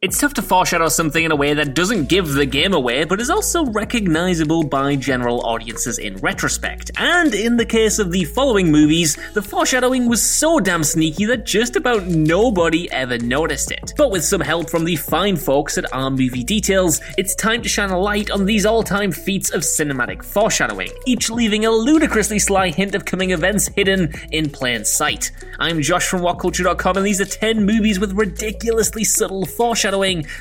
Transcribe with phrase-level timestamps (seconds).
[0.00, 3.20] It's tough to foreshadow something in a way that doesn't give the game away, but
[3.20, 6.92] is also recognizable by general audiences in retrospect.
[6.96, 11.44] And in the case of the following movies, the foreshadowing was so damn sneaky that
[11.44, 13.92] just about nobody ever noticed it.
[13.96, 17.68] But with some help from the fine folks at Our Movie Details, it's time to
[17.68, 22.38] shine a light on these all time feats of cinematic foreshadowing, each leaving a ludicrously
[22.38, 25.32] sly hint of coming events hidden in plain sight.
[25.58, 29.87] I'm Josh from WhatCulture.com, and these are 10 movies with ridiculously subtle foreshadowing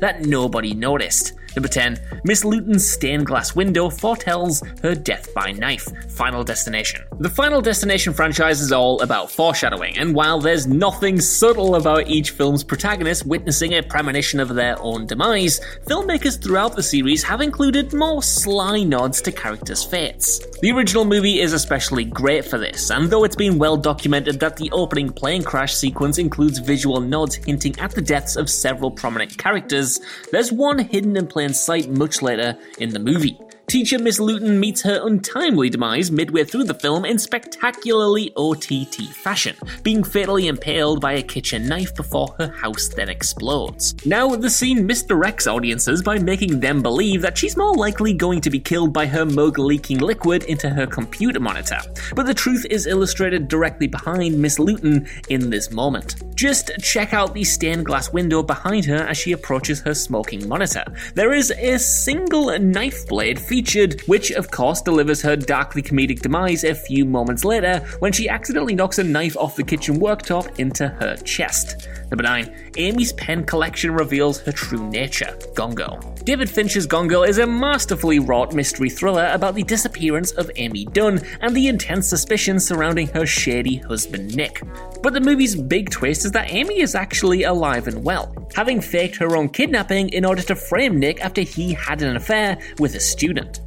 [0.00, 1.32] that nobody noticed.
[1.54, 5.88] Number 10, Miss Lewton's stained glass window foretells her death by knife.
[6.10, 7.02] Final Destination.
[7.18, 12.30] The Final Destination franchise is all about foreshadowing, and while there's nothing subtle about each
[12.30, 17.92] film's protagonist witnessing a premonition of their own demise, filmmakers throughout the series have included
[17.92, 20.38] more sly nods to characters' fates.
[20.60, 24.56] The original movie is especially great for this, and though it's been well documented that
[24.56, 29.36] the opening plane crash sequence includes visual nods hinting at the deaths of several prominent
[29.36, 30.00] characters,
[30.30, 33.38] there's one hidden in plain sight much later in the movie.
[33.72, 39.56] Teacher Miss Lewton meets her untimely demise midway through the film in spectacularly OTT fashion,
[39.82, 43.94] being fatally impaled by a kitchen knife before her house then explodes.
[44.04, 48.50] Now, the scene misdirects audiences by making them believe that she's more likely going to
[48.50, 51.78] be killed by her mug leaking liquid into her computer monitor.
[52.14, 56.16] But the truth is illustrated directly behind Miss Lewton in this moment.
[56.42, 60.82] Just check out the stained glass window behind her as she approaches her smoking monitor.
[61.14, 66.64] There is a single knife blade featured, which of course delivers her darkly comedic demise
[66.64, 70.88] a few moments later when she accidentally knocks a knife off the kitchen worktop into
[70.88, 71.86] her chest.
[72.10, 72.72] Number 9.
[72.76, 75.98] Amy's pen collection reveals her true nature Gone Girl.
[76.24, 80.86] David Fincher's Gone Girl is a masterfully wrought mystery thriller about the disappearance of Amy
[80.86, 84.60] Dunne and the intense suspicions surrounding her shady husband Nick.
[85.02, 89.16] But the movie's big twist is that Amy is actually alive and well, having faked
[89.16, 93.00] her own kidnapping in order to frame Nick after he had an affair with a
[93.00, 93.60] student.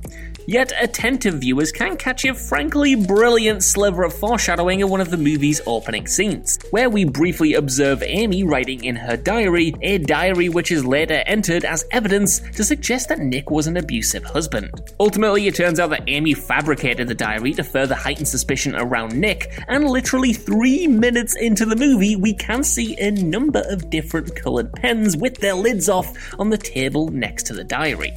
[0.48, 5.18] Yet attentive viewers can catch a frankly brilliant sliver of foreshadowing in one of the
[5.18, 10.72] movie's opening scenes, where we briefly observe Amy writing in her diary, a diary which
[10.72, 14.70] is later entered as evidence to suggest that Nick was an abusive husband.
[15.00, 19.64] Ultimately, it turns out that Amy fabricated the diary to further heighten suspicion around Nick,
[19.68, 24.72] and literally three minutes into the movie, we can see a number of different coloured
[24.74, 28.14] pens with their lids off on the table next to the diary.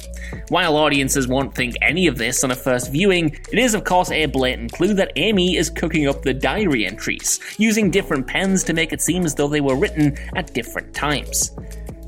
[0.49, 4.11] While audiences won't think any of this on a first viewing, it is of course
[4.11, 8.73] a blatant clue that Amy is cooking up the diary entries, using different pens to
[8.73, 11.57] make it seem as though they were written at different times.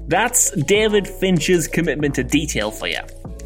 [0.07, 2.99] That's David Fincher's commitment to detail for you.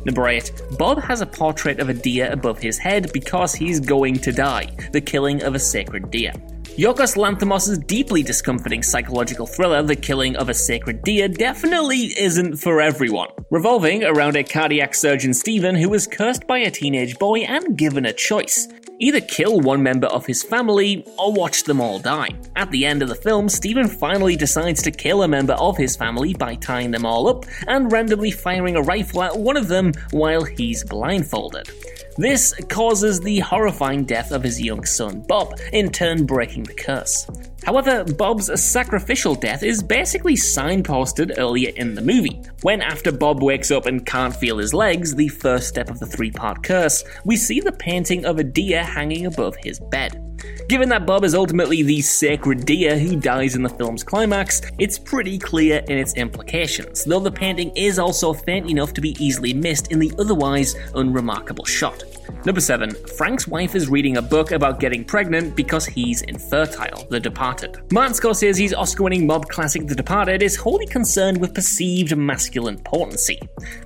[0.05, 0.51] Number 8.
[0.77, 4.75] Bob has a portrait of a deer above his head because he's going to die,
[4.91, 6.33] the killing of a sacred deer.
[6.78, 12.81] Yorgos Lanthimos' deeply discomforting psychological thriller, The Killing of a Sacred Deer, definitely isn't for
[12.81, 13.30] everyone.
[13.50, 18.06] Revolving around a cardiac surgeon Stephen who was cursed by a teenage boy and given
[18.06, 18.68] a choice.
[19.00, 22.30] Either kill one member of his family or watch them all die.
[22.58, 25.95] At the end of the film, Stephen finally decides to kill a member of his
[25.95, 29.94] family by tying them all up and randomly firing a rifle at one of them
[30.12, 31.69] while he's blindfolded.
[32.17, 37.27] This causes the horrifying death of his young son, Bob, in turn breaking the curse.
[37.65, 42.41] However, Bob's sacrificial death is basically signposted earlier in the movie.
[42.62, 46.06] When, after Bob wakes up and can't feel his legs, the first step of the
[46.06, 50.25] three part curse, we see the painting of a deer hanging above his bed.
[50.67, 54.97] Given that Bob is ultimately the sacred deer who dies in the film's climax, it's
[54.97, 59.53] pretty clear in its implications, though the painting is also faint enough to be easily
[59.53, 62.03] missed in the otherwise unremarkable shot.
[62.45, 62.92] Number 7.
[63.18, 67.77] Frank's wife is reading a book about getting pregnant because he's infertile, The Departed.
[67.92, 73.39] Martin Scorsese's Oscar winning mob classic The Departed is wholly concerned with perceived masculine potency.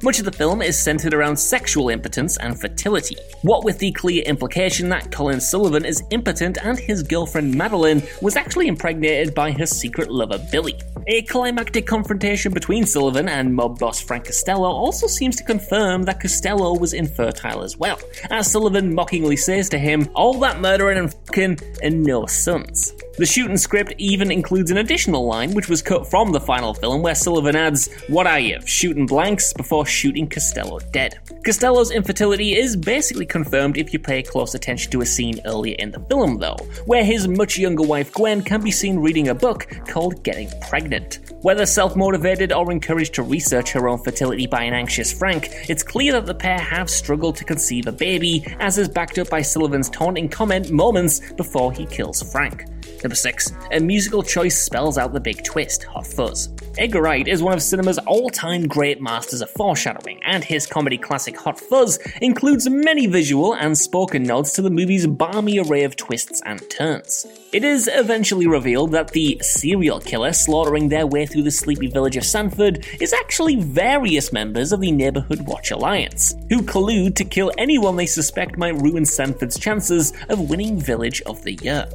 [0.03, 4.23] Much of the film is centered around sexual impotence and fertility, what with the clear
[4.23, 9.65] implication that Colin Sullivan is impotent and his girlfriend Madeline was actually impregnated by her
[9.65, 10.75] secret lover Billy.
[11.07, 16.19] A climactic confrontation between Sullivan and mob boss Frank Costello also seems to confirm that
[16.19, 21.13] Costello was infertile as well, as Sullivan mockingly says to him, All that murdering and
[21.13, 22.93] fucking and no sons.
[23.19, 27.01] The shooting script even includes an additional line which was cut from the final film
[27.01, 31.19] where Sullivan adds, What are you, shooting blanks before shooting Costello dead?
[31.43, 35.91] Costello's infertility is basically confirmed if you pay close attention to a scene earlier in
[35.91, 36.55] the film, though,
[36.85, 41.19] where his much younger wife Gwen can be seen reading a book called Getting Pregnant.
[41.41, 45.83] Whether self motivated or encouraged to research her own fertility by an anxious Frank, it's
[45.83, 49.41] clear that the pair have struggled to conceive a baby, as is backed up by
[49.41, 52.63] Sullivan's taunting comment moments before he kills Frank.
[53.03, 53.53] Number 6.
[53.71, 56.49] A musical choice spells out the big twist Hot Fuzz.
[56.77, 60.97] Edgar Wright is one of cinema's all time great masters of foreshadowing, and his comedy
[60.97, 65.95] classic Hot Fuzz includes many visual and spoken nods to the movie's balmy array of
[65.95, 67.25] twists and turns.
[67.51, 72.17] It is eventually revealed that the serial killer slaughtering their way through the sleepy village
[72.17, 77.51] of Sandford is actually various members of the Neighborhood Watch Alliance, who collude to kill
[77.57, 81.87] anyone they suspect might ruin Sandford's chances of winning Village of the Year.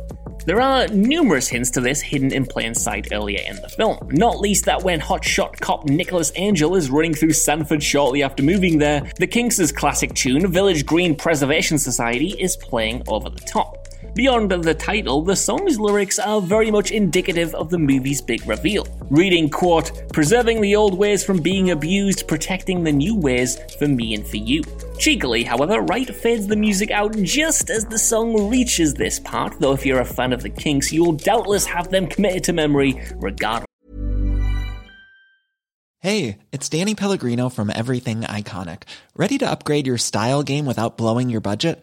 [0.47, 4.41] There are numerous hints to this hidden in plain sight earlier in the film, not
[4.41, 9.11] least that when hotshot cop Nicholas Angel is running through Sandford shortly after moving there,
[9.17, 13.84] the Kinks' classic tune, Village Green Preservation Society, is playing over the top.
[14.15, 18.87] Beyond the title, the song's lyrics are very much indicative of the movie's big reveal.
[19.11, 24.15] Reading, quote, preserving the old ways from being abused, protecting the new ways for me
[24.15, 24.63] and for you.
[24.99, 29.73] Cheekily, however, Wright fades the music out just as the song reaches this part, though
[29.73, 33.67] if you're a fan of the Kinks, you'll doubtless have them committed to memory regardless.
[36.01, 38.83] Hey, it's Danny Pellegrino from Everything Iconic.
[39.17, 41.83] Ready to upgrade your style game without blowing your budget?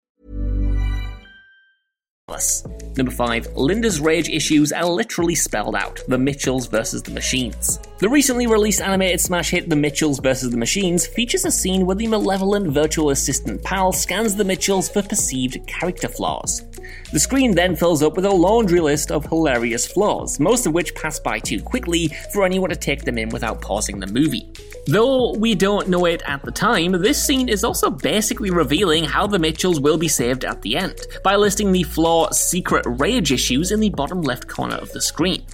[2.97, 3.55] Number 5.
[3.55, 7.79] Linda's rage issues are literally spelled out The Mitchells versus the Machines.
[7.99, 10.49] The recently released animated smash hit The Mitchells vs.
[10.49, 15.01] the Machines features a scene where the malevolent virtual assistant Pal scans the Mitchells for
[15.01, 16.63] perceived character flaws.
[17.11, 20.95] The screen then fills up with a laundry list of hilarious flaws, most of which
[20.95, 24.49] pass by too quickly for anyone to take them in without pausing the movie.
[24.87, 29.27] Though we don't know it at the time, this scene is also basically revealing how
[29.27, 33.71] the Mitchells will be saved at the end, by listing the flaw secret rage issues
[33.71, 35.45] in the bottom left corner of the screen.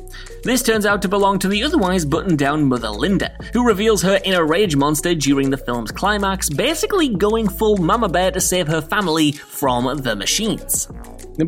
[0.43, 4.19] This turns out to belong to the otherwise buttoned down Mother Linda, who reveals her
[4.23, 8.79] inner rage monster during the film's climax, basically going full Mama Bear to save her
[8.79, 10.87] family from the machines.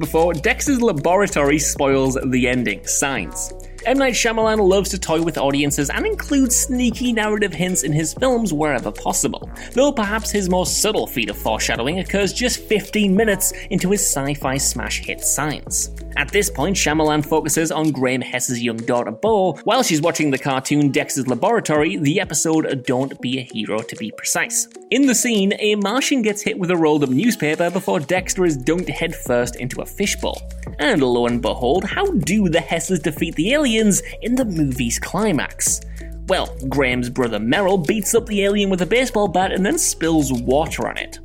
[0.05, 3.53] 4, Dex's Laboratory spoils the ending, Signs.
[3.85, 3.97] M.
[3.97, 8.51] Night Shyamalan loves to toy with audiences and includes sneaky narrative hints in his films
[8.51, 13.91] wherever possible, though perhaps his most subtle feat of foreshadowing occurs just 15 minutes into
[13.91, 15.91] his sci fi smash hit Signs.
[16.17, 20.37] At this point, Shyamalan focuses on Graham Hess's young daughter Bo while she's watching the
[20.37, 24.67] cartoon Dexter's Laboratory, the episode Don't Be a Hero to be precise.
[24.89, 28.57] In the scene, a Martian gets hit with a rolled up newspaper before Dexter is
[28.57, 30.41] dunked headfirst into a fishbowl.
[30.79, 35.81] And lo and behold, how do the Hesses defeat the aliens in the movie's climax?
[36.27, 40.31] Well, Graham's brother Merrill beats up the alien with a baseball bat and then spills
[40.31, 41.19] water on it.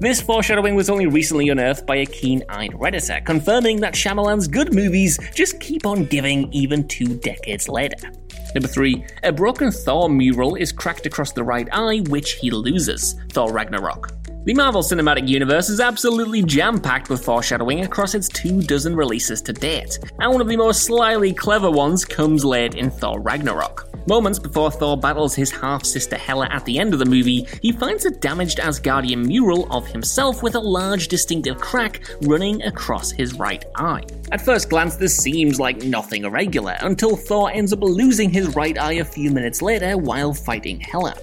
[0.00, 4.74] This foreshadowing was only recently unearthed by a keen eyed Redditor, confirming that Shyamalan's good
[4.74, 8.10] movies just keep on giving even two decades later.
[8.54, 9.04] Number 3.
[9.24, 13.14] A broken Thor mural is cracked across the right eye, which he loses.
[13.32, 14.15] Thor Ragnarok.
[14.46, 19.42] The Marvel Cinematic Universe is absolutely jam packed with foreshadowing across its two dozen releases
[19.42, 23.88] to date, and one of the most slyly clever ones comes late in Thor Ragnarok.
[24.06, 27.72] Moments before Thor battles his half sister Hela at the end of the movie, he
[27.72, 33.34] finds a damaged Asgardian mural of himself with a large distinctive crack running across his
[33.34, 34.04] right eye.
[34.30, 38.78] At first glance, this seems like nothing irregular until Thor ends up losing his right
[38.78, 41.16] eye a few minutes later while fighting Hela.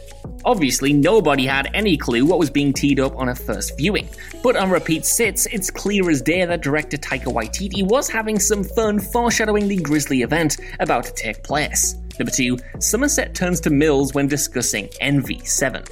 [0.46, 4.08] Obviously, nobody had any clue what was being teed up on a first viewing,
[4.42, 8.63] but on repeat sits, it's clear as day that director Taika Waititi was having some
[8.63, 11.96] fun foreshadowing the grisly event about to take place.
[12.20, 15.84] Number 2, Somerset turns to Mills when discussing Envy 7.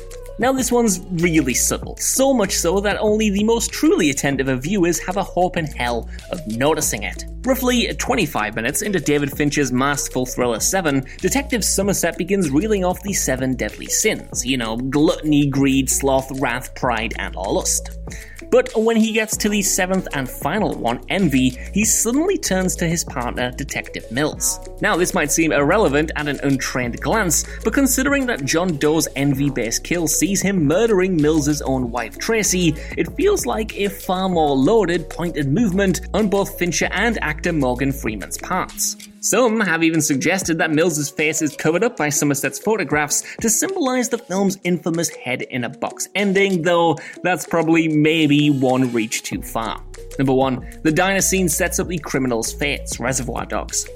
[0.41, 4.63] Now, this one's really subtle, so much so that only the most truly attentive of
[4.63, 7.25] viewers have a hope in hell of noticing it.
[7.43, 13.13] Roughly 25 minutes into David Fincher's masterful thriller 7, Detective Somerset begins reeling off the
[13.13, 17.91] seven deadly sins you know, gluttony, greed, sloth, wrath, pride, and lust.
[18.51, 22.87] But when he gets to the seventh and final one, Envy, he suddenly turns to
[22.87, 24.59] his partner, Detective Mills.
[24.81, 29.49] Now, this might seem irrelevant at an untrained glance, but considering that John Doe's envy
[29.49, 34.55] based kill sees him murdering Mills's own wife, Tracy, it feels like a far more
[34.55, 38.97] loaded, pointed movement on both Fincher and actor Morgan Freeman's parts.
[39.23, 44.09] Some have even suggested that Mills's face is covered up by Somerset's photographs to symbolize
[44.09, 49.43] the film's infamous head in a box ending, though that's probably maybe one reach too
[49.43, 49.79] far.
[50.17, 50.79] Number 1.
[50.81, 53.87] The diner scene sets up the criminal's fates, Reservoir Dogs.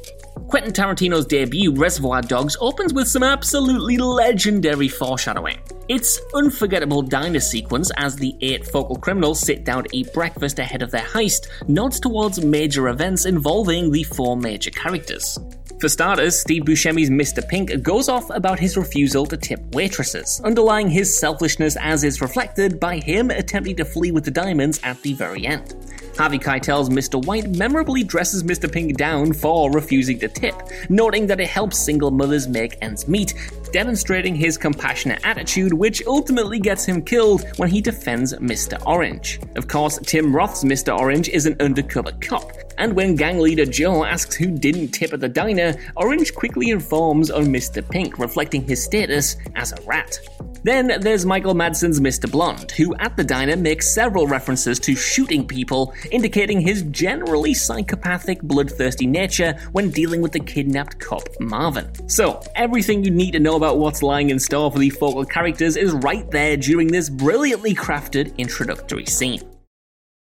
[0.47, 5.59] Quentin Tarantino's debut, Reservoir Dogs, opens with some absolutely legendary foreshadowing.
[5.87, 10.81] Its unforgettable diner sequence as the eight focal criminals sit down to eat breakfast ahead
[10.81, 15.37] of their heist nods towards major events involving the four major characters.
[15.79, 17.45] For starters, Steve Buscemi's Mr.
[17.47, 22.79] Pink goes off about his refusal to tip waitresses, underlying his selfishness as is reflected
[22.79, 25.75] by him attempting to flee with the diamonds at the very end.
[26.17, 27.23] Harvey Keitel's Mr.
[27.25, 28.71] White memorably dresses Mr.
[28.71, 30.55] Pink down for refusing to tip,
[30.89, 33.33] noting that it helps single mothers make ends meet,
[33.73, 38.81] demonstrating his compassionate attitude, which ultimately gets him killed when he defends Mr.
[38.85, 39.41] Orange.
[39.57, 40.97] Of course, Tim Roth's Mr.
[40.97, 45.19] Orange is an undercover cop, and when gang leader Joe asks who didn't tip at
[45.19, 47.87] the diner, Orange quickly informs on Mr.
[47.87, 50.17] Pink, reflecting his status as a rat.
[50.65, 52.29] Then there's Michael Madsen's Mr.
[52.29, 58.41] Blonde, who at the diner makes several references to shooting people, indicating his generally psychopathic,
[58.41, 62.09] bloodthirsty nature when dealing with the kidnapped cop Marvin.
[62.09, 65.77] So, everything you need to know about what's lying in store for the focal characters
[65.77, 69.54] is right there during this brilliantly crafted introductory scene.